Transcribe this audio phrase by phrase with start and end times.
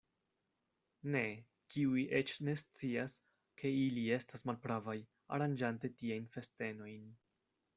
[1.15, 1.21] Ne,
[1.75, 3.17] kiuj eĉ nescias,
[3.63, 4.97] ke ili estas malpravaj,
[5.37, 7.07] aranĝante tiajn festenojn.